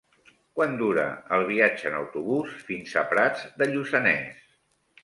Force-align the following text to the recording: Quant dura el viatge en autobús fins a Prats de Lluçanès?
Quant 0.59 0.71
dura 0.79 1.03
el 1.37 1.45
viatge 1.51 1.89
en 1.91 1.99
autobús 1.99 2.57
fins 2.71 2.99
a 3.03 3.05
Prats 3.13 3.47
de 3.63 3.73
Lluçanès? 3.77 4.47